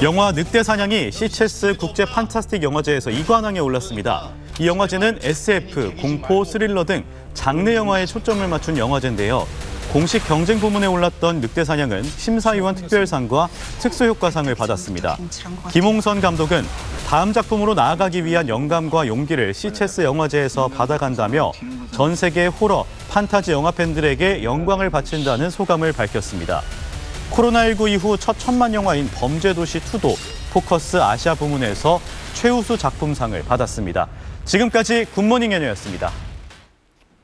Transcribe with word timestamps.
영화 0.00 0.30
늑대 0.30 0.62
사냥이 0.62 1.10
시체스 1.10 1.76
국제 1.76 2.04
판타스틱 2.04 2.62
영화제에서 2.62 3.10
이관왕에 3.10 3.58
올랐습니다. 3.58 4.30
이 4.60 4.68
영화제는 4.68 5.18
SF, 5.22 5.96
공포, 5.96 6.44
스릴러 6.44 6.84
등 6.84 7.02
장르 7.34 7.74
영화에 7.74 8.06
초점을 8.06 8.46
맞춘 8.46 8.78
영화제인데요. 8.78 9.44
공식 9.92 10.24
경쟁 10.28 10.60
부문에 10.60 10.86
올랐던 10.86 11.40
늑대 11.40 11.64
사냥은 11.64 12.04
심사위원 12.04 12.76
특별상과 12.76 13.48
특수효과상을 13.80 14.54
받았습니다. 14.54 15.18
김홍선 15.72 16.20
감독은 16.20 16.64
다음 17.08 17.32
작품으로 17.32 17.74
나아가기 17.74 18.24
위한 18.24 18.48
영감과 18.48 19.08
용기를 19.08 19.52
시체스 19.52 20.02
영화제에서 20.02 20.68
받아간다며 20.68 21.50
전 21.90 22.14
세계 22.14 22.46
호러, 22.46 22.84
판타지 23.10 23.50
영화 23.50 23.72
팬들에게 23.72 24.44
영광을 24.44 24.90
바친다는 24.90 25.50
소감을 25.50 25.92
밝혔습니다. 25.92 26.62
코로나19 27.30 27.90
이후 27.90 28.16
첫 28.16 28.38
천만 28.38 28.74
영화인 28.74 29.08
범죄도시 29.08 29.80
2도 29.80 30.16
포커스 30.52 30.96
아시아 30.96 31.34
부문에서 31.34 32.00
최우수 32.34 32.76
작품상을 32.78 33.40
받았습니다. 33.44 34.08
지금까지 34.44 35.06
굿모닝 35.14 35.52
연예였습니다. 35.52 36.10